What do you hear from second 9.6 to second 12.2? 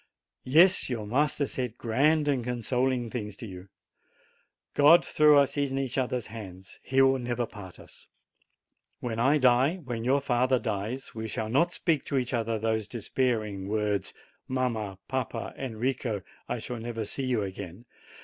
when your father dies, we shall not speak to